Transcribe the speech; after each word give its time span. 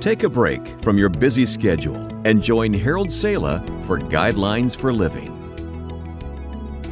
Take 0.00 0.22
a 0.22 0.30
break 0.30 0.80
from 0.80 0.96
your 0.96 1.10
busy 1.10 1.44
schedule 1.44 2.08
and 2.24 2.42
join 2.42 2.72
Harold 2.72 3.12
Sala 3.12 3.62
for 3.84 3.98
Guidelines 3.98 4.74
for 4.74 4.94
Living. 4.94 5.36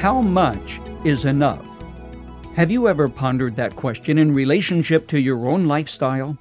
How 0.00 0.20
much 0.20 0.80
is 1.04 1.24
enough? 1.24 1.64
Have 2.56 2.72
you 2.72 2.88
ever 2.88 3.08
pondered 3.08 3.54
that 3.54 3.76
question 3.76 4.18
in 4.18 4.34
relationship 4.34 5.06
to 5.08 5.20
your 5.20 5.46
own 5.46 5.66
lifestyle? 5.66 6.36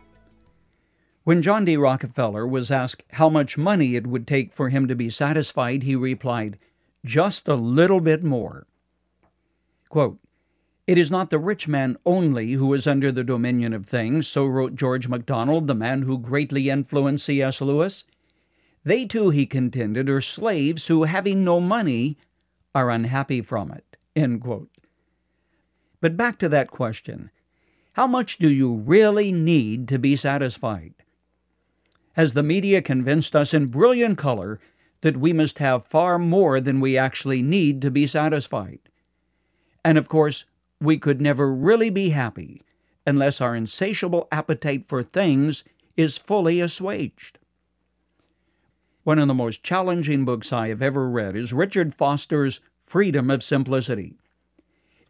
When 1.24 1.44
John 1.44 1.66
D. 1.66 1.78
Rockefeller 1.78 2.48
was 2.48 2.72
asked 2.72 3.04
how 3.12 3.30
much 3.30 3.60
money 3.60 3.96
it 3.96 4.08
would 4.08 4.26
take 4.26 4.52
for 4.52 4.70
him 4.70 4.88
to 4.88 4.96
be 4.96 5.12
satisfied, 5.12 5.84
he 5.84 5.96
replied, 5.96 6.58
Just 7.06 7.48
a 7.48 7.54
little 7.54 8.02
bit 8.02 8.24
more. 8.24 8.66
Quote, 9.90 10.18
it 10.88 10.98
is 10.98 11.10
not 11.10 11.30
the 11.30 11.40
rich 11.40 11.68
man 11.68 11.98
only 12.06 12.54
who 12.54 12.74
is 12.74 12.86
under 12.86 13.12
the 13.12 13.24
dominion 13.24 13.74
of 13.74 13.86
things, 13.86 14.28
so 14.28 14.46
wrote 14.46 14.76
George 14.76 15.08
MacDonald, 15.08 15.68
the 15.68 15.76
man 15.76 16.04
who 16.04 16.18
greatly 16.18 16.70
influenced 16.70 17.26
C.S. 17.26 17.62
Lewis. 17.62 18.04
They 18.84 19.06
too, 19.06 19.32
he 19.32 19.48
contended, 19.48 20.10
are 20.10 20.22
slaves 20.22 20.88
who, 20.88 21.04
having 21.04 21.44
no 21.44 21.60
money, 21.60 22.18
are 22.76 22.92
unhappy 22.92 23.42
from 23.42 23.72
it. 23.72 23.98
But 26.02 26.18
back 26.18 26.38
to 26.40 26.50
that 26.50 26.70
question 26.70 27.32
how 27.94 28.08
much 28.08 28.38
do 28.38 28.50
you 28.50 28.76
really 28.76 29.32
need 29.32 29.88
to 29.88 29.98
be 29.98 30.18
satisfied? 30.18 30.94
Has 32.14 32.34
the 32.34 32.44
media 32.44 32.82
convinced 32.82 33.36
us 33.36 33.54
in 33.54 33.68
brilliant 33.68 34.18
color 34.18 34.60
that 35.02 35.18
we 35.18 35.32
must 35.32 35.60
have 35.60 35.88
far 35.88 36.20
more 36.20 36.60
than 36.60 36.82
we 36.82 36.98
actually 36.98 37.42
need 37.42 37.82
to 37.82 37.90
be 37.90 38.06
satisfied? 38.06 38.80
And 39.84 39.98
of 39.98 40.10
course, 40.10 40.46
we 40.82 40.98
could 40.98 41.22
never 41.22 41.52
really 41.52 41.90
be 41.90 42.10
happy 42.10 42.62
unless 43.06 43.40
our 43.40 43.56
insatiable 43.56 44.28
appetite 44.32 44.86
for 44.88 45.04
things 45.04 45.64
is 45.96 46.18
fully 46.18 46.60
assuaged. 46.60 47.40
One 49.04 49.20
of 49.20 49.28
the 49.28 49.34
most 49.34 49.64
challenging 49.64 50.26
books 50.26 50.52
I 50.52 50.70
have 50.70 50.82
ever 50.82 51.08
read 51.08 51.36
is 51.36 51.54
Richard 51.54 51.94
Foster's 51.94 52.60
Freedom 52.86 53.30
of 53.30 53.44
Simplicity. 53.44 54.16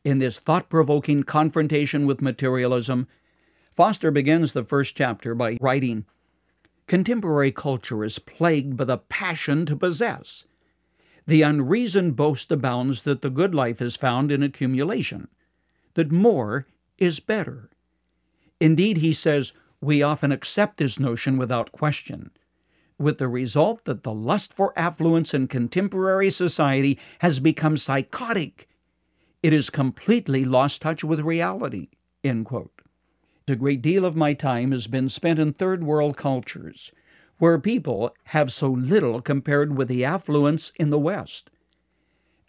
In 0.04 0.20
this 0.20 0.40
thought 0.40 0.70
provoking 0.70 1.24
confrontation 1.24 2.06
with 2.06 2.22
materialism, 2.22 3.08
Foster 3.74 4.12
begins 4.12 4.54
the 4.54 4.64
first 4.64 4.96
chapter 4.96 5.34
by 5.34 5.58
writing 5.60 6.06
Contemporary 6.88 7.52
culture 7.52 8.04
is 8.04 8.20
plagued 8.20 8.78
by 8.78 8.84
the 8.84 8.98
passion 8.98 9.66
to 9.66 9.76
possess. 9.76 10.46
The 11.26 11.42
unreasoned 11.42 12.16
boast 12.16 12.52
abounds 12.52 13.04
that 13.04 13.24
the 13.24 13.32
good 13.32 13.56
life 13.56 13.82
is 13.82 13.96
found 13.96 14.32
in 14.32 14.44
accumulation 14.44 15.30
that 15.96 16.12
more 16.12 16.68
is 16.98 17.20
better. 17.20 17.70
Indeed, 18.60 18.98
he 18.98 19.12
says, 19.12 19.52
we 19.82 20.02
often 20.02 20.32
accept 20.32 20.78
this 20.78 21.00
notion 21.00 21.38
without 21.38 21.72
question, 21.72 22.32
with 22.98 23.18
the 23.18 23.28
result 23.28 23.84
that 23.86 24.04
the 24.04 24.14
lust 24.14 24.54
for 24.54 24.72
affluence 24.78 25.34
in 25.34 25.48
contemporary 25.48 26.30
society 26.30 26.98
has 27.20 27.40
become 27.40 27.76
psychotic. 27.76 28.70
It 29.44 29.52
has 29.52 29.70
completely 29.70 30.46
lost 30.46 30.82
touch 30.82 31.04
with 31.04 31.20
reality. 31.20 31.90
A 32.24 33.56
great 33.56 33.82
deal 33.82 34.06
of 34.06 34.16
my 34.16 34.34
time 34.34 34.72
has 34.72 34.88
been 34.88 35.10
spent 35.10 35.38
in 35.38 35.54
third 35.54 35.84
world 35.84 36.18
cultures, 36.18 36.92
where 37.38 37.60
people 37.60 38.16
have 38.26 38.52
so 38.52 38.70
little 38.70 39.22
compared 39.22 39.78
with 39.78 39.88
the 39.90 40.06
affluence 40.06 40.72
in 40.78 40.90
the 40.90 40.98
West. 40.98 41.52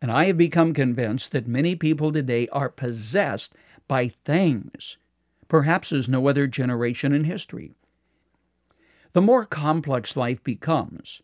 And 0.01 0.11
I 0.11 0.27
have 0.27 0.37
become 0.37 0.75
convinced 0.75 1.33
that 1.33 1.47
many 1.47 1.75
people 1.75 2.13
today 2.13 2.49
are 2.49 2.69
possessed 2.69 3.55
by 3.89 4.09
things, 4.09 4.99
perhaps 5.49 5.93
as 5.93 6.09
no 6.09 6.29
other 6.29 6.47
generation 6.47 7.13
in 7.13 7.25
history. 7.25 7.73
The 9.13 9.23
more 9.23 9.47
complex 9.47 10.17
life 10.17 10.45
becomes, 10.45 11.23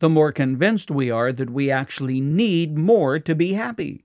the 0.00 0.10
more 0.10 0.32
convinced 0.32 0.90
we 0.90 1.10
are 1.10 1.32
that 1.32 1.50
we 1.50 1.70
actually 1.70 2.20
need 2.20 2.76
more 2.76 3.18
to 3.18 3.34
be 3.34 3.54
happy. 3.54 4.04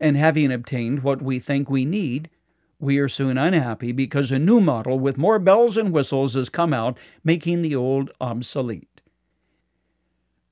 And 0.00 0.16
having 0.16 0.52
obtained 0.52 1.02
what 1.02 1.20
we 1.20 1.38
think 1.40 1.68
we 1.68 1.84
need, 1.84 2.30
we 2.78 2.98
are 2.98 3.08
soon 3.08 3.36
unhappy 3.36 3.90
because 3.92 4.30
a 4.30 4.38
new 4.38 4.60
model 4.60 4.98
with 4.98 5.18
more 5.18 5.38
bells 5.38 5.76
and 5.76 5.92
whistles 5.92 6.34
has 6.34 6.48
come 6.48 6.72
out, 6.72 6.96
making 7.24 7.62
the 7.62 7.74
old 7.74 8.10
obsolete. 8.20 8.97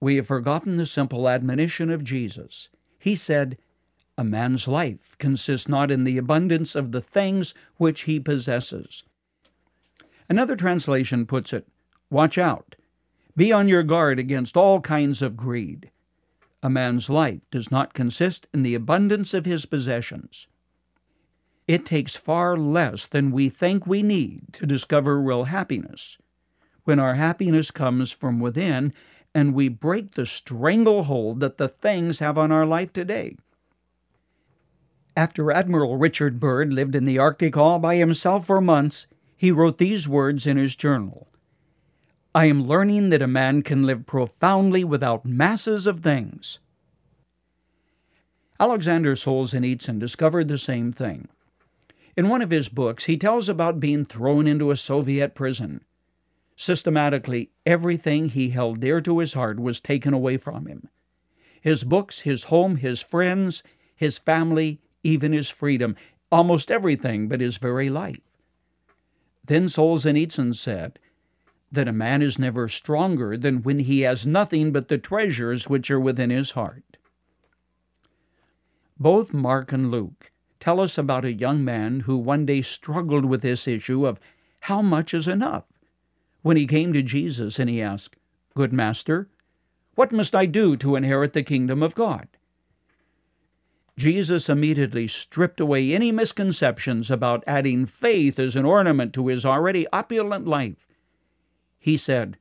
We 0.01 0.17
have 0.17 0.27
forgotten 0.27 0.77
the 0.77 0.87
simple 0.87 1.29
admonition 1.29 1.91
of 1.91 2.05
Jesus. 2.05 2.69
He 2.99 3.17
said, 3.17 3.59
A 4.19 4.25
man's 4.25 4.69
life 4.69 5.17
consists 5.19 5.69
not 5.69 5.91
in 5.91 6.05
the 6.05 6.19
abundance 6.19 6.75
of 6.75 6.93
the 6.93 7.01
things 7.01 7.55
which 7.77 8.03
he 8.03 8.21
possesses. 8.21 9.05
Another 10.29 10.57
translation 10.57 11.27
puts 11.27 11.53
it, 11.53 11.67
Watch 12.11 12.39
out. 12.39 12.77
Be 13.37 13.53
on 13.53 13.69
your 13.69 13.83
guard 13.83 14.19
against 14.19 14.57
all 14.57 14.81
kinds 14.81 15.23
of 15.23 15.37
greed. 15.37 15.91
A 16.63 16.71
man's 16.71 17.11
life 17.11 17.43
does 17.51 17.71
not 17.71 17.95
consist 17.95 18.49
in 18.55 18.63
the 18.63 18.75
abundance 18.75 19.35
of 19.35 19.45
his 19.45 19.67
possessions. 19.67 20.49
It 21.69 21.85
takes 21.85 22.17
far 22.17 22.57
less 22.57 23.07
than 23.07 23.31
we 23.31 23.49
think 23.49 23.87
we 23.87 24.03
need 24.03 24.53
to 24.53 24.67
discover 24.67 25.21
real 25.21 25.45
happiness. 25.45 26.17
When 26.85 26.99
our 26.99 27.15
happiness 27.15 27.71
comes 27.71 28.13
from 28.13 28.39
within 28.39 28.93
and 29.37 29.53
we 29.53 29.69
break 29.69 30.13
the 30.13 30.25
stranglehold 30.25 31.41
that 31.41 31.59
the 31.59 31.69
things 31.69 32.21
have 32.21 32.39
on 32.39 32.51
our 32.51 32.65
life 32.65 32.91
today. 32.91 33.37
After 35.15 35.53
Admiral 35.53 35.99
Richard 35.99 36.41
Byrd 36.41 36.73
lived 36.73 36.95
in 36.95 37.05
the 37.05 37.19
Arctic 37.19 37.55
all 37.55 37.79
by 37.79 37.97
himself 37.97 38.47
for 38.47 38.63
months, 38.63 39.07
he 39.37 39.53
wrote 39.53 39.77
these 39.77 40.09
words 40.09 40.47
in 40.47 40.57
his 40.57 40.75
journal 40.75 41.29
I 42.35 42.47
am 42.47 42.65
learning 42.65 43.11
that 43.11 43.21
a 43.21 43.27
man 43.27 43.61
can 43.61 43.83
live 43.85 44.07
profoundly 44.07 44.85
without 44.85 45.27
masses 45.27 45.87
of 45.87 46.01
things. 46.01 46.59
Alexander 48.59 49.15
Solzhenitsyn 49.15 49.99
discovered 49.99 50.49
the 50.49 50.57
same 50.57 50.95
thing. 50.95 51.29
In 52.17 52.31
one 52.31 52.41
of 52.41 52.49
his 52.49 52.71
books, 52.71 53.05
he 53.05 53.19
tells 53.19 53.51
about 53.51 53.81
being 53.81 54.07
thrown 54.07 54.47
into 54.47 54.71
a 54.71 54.79
Soviet 54.79 55.35
prison. 55.35 55.85
Systematically, 56.57 57.51
everything 57.67 58.31
he 58.31 58.49
held 58.49 58.81
dear 58.81 59.03
to 59.03 59.19
his 59.19 59.35
heart 59.35 59.61
was 59.61 59.79
taken 59.79 60.15
away 60.15 60.39
from 60.39 60.67
him 60.67 60.89
his 61.61 61.83
books, 61.85 62.21
his 62.21 62.45
home, 62.45 62.77
his 62.77 63.03
friends, 63.03 63.65
his 63.97 64.19
family, 64.19 64.81
even 65.03 65.33
his 65.33 65.51
freedom, 65.51 65.97
almost 66.31 66.71
everything 66.71 67.27
but 67.29 67.41
his 67.41 67.57
very 67.57 67.91
life. 67.91 68.21
Then 69.45 69.65
Solzhenitsyn 69.65 70.55
said 70.55 71.01
that 71.73 71.89
a 71.89 71.93
man 71.93 72.23
is 72.23 72.39
never 72.39 72.69
stronger 72.69 73.37
than 73.37 73.65
when 73.65 73.81
he 73.81 74.03
has 74.03 74.27
nothing 74.27 74.71
but 74.71 74.87
the 74.87 74.99
treasures 74.99 75.69
which 75.69 75.91
are 75.91 75.99
within 75.99 76.31
his 76.31 76.53
heart. 76.53 76.97
Both 78.99 79.35
Mark 79.35 79.73
and 79.73 79.91
Luke 79.91 80.31
tell 80.61 80.79
us 80.81 80.97
about 80.97 81.25
a 81.25 81.33
young 81.33 81.65
man 81.65 82.01
who 82.01 82.17
one 82.17 82.47
day 82.47 82.63
struggled 82.63 83.25
with 83.25 83.43
this 83.43 83.67
issue 83.67 84.07
of 84.07 84.21
how 84.61 84.83
much 84.83 85.13
is 85.13 85.27
enough 85.27 85.65
when 86.47 86.57
he 86.57 86.65
came 86.65 86.93
to 86.93 87.03
Jesus 87.03 87.59
and 87.59 87.69
he 87.69 87.83
asked, 87.83 88.15
Good 88.55 88.73
Master, 88.73 89.29
what 89.97 90.13
must 90.13 90.33
I 90.33 90.47
do 90.47 90.77
to 90.77 90.95
inherit 90.95 91.33
the 91.33 91.43
kingdom 91.43 91.83
of 91.83 91.97
God? 91.97 92.29
Jesus 93.99 94.49
immediately 94.49 95.09
stripped 95.09 95.59
away 95.59 95.93
any 95.93 96.13
misconceptions 96.13 97.11
about 97.11 97.43
adding 97.49 97.85
faith 97.85 98.39
as 98.39 98.55
an 98.55 98.65
ornament 98.65 99.13
to 99.15 99.27
his 99.27 99.45
already 99.45 99.89
opulent 99.93 100.47
life. 100.47 100.87
He 101.81 101.97
said, 101.97 102.39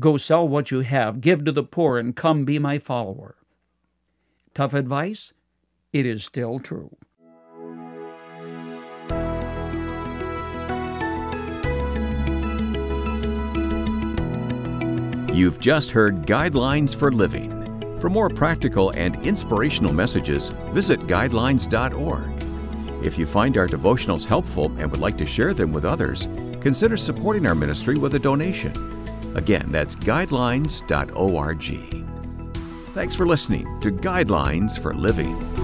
Go 0.00 0.16
sell 0.16 0.48
what 0.48 0.72
you 0.72 0.80
have, 0.80 1.20
give 1.20 1.44
to 1.44 1.52
the 1.52 1.62
poor, 1.62 1.98
and 1.98 2.16
come 2.16 2.44
be 2.44 2.58
my 2.58 2.80
follower. 2.80 3.36
Tough 4.52 4.74
advice? 4.74 5.32
It 5.92 6.06
is 6.06 6.24
still 6.24 6.58
true. 6.58 6.96
You've 15.32 15.60
just 15.60 15.90
heard 15.90 16.26
Guidelines 16.26 16.94
for 16.94 17.10
Living. 17.10 17.98
For 18.00 18.10
more 18.10 18.28
practical 18.28 18.90
and 18.90 19.16
inspirational 19.24 19.94
messages, 19.94 20.50
visit 20.72 21.00
guidelines.org. 21.06 22.32
If 23.02 23.18
you 23.18 23.24
find 23.24 23.56
our 23.56 23.66
devotionals 23.66 24.26
helpful 24.26 24.66
and 24.78 24.90
would 24.90 25.00
like 25.00 25.16
to 25.16 25.24
share 25.24 25.54
them 25.54 25.72
with 25.72 25.86
others, 25.86 26.28
consider 26.60 26.98
supporting 26.98 27.46
our 27.46 27.54
ministry 27.54 27.96
with 27.96 28.14
a 28.14 28.18
donation. 28.18 28.74
Again, 29.34 29.72
that's 29.72 29.96
guidelines.org. 29.96 30.84
Thanks 32.92 33.14
for 33.14 33.26
listening 33.26 33.80
to 33.80 33.90
Guidelines 33.90 34.78
for 34.78 34.92
Living. 34.92 35.61